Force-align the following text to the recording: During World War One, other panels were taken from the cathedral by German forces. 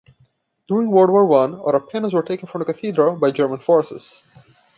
During 0.67 0.89
World 0.89 1.11
War 1.11 1.27
One, 1.27 1.61
other 1.63 1.79
panels 1.79 2.11
were 2.15 2.23
taken 2.23 2.47
from 2.47 2.57
the 2.57 2.65
cathedral 2.65 3.17
by 3.17 3.29
German 3.29 3.59
forces. 3.59 4.23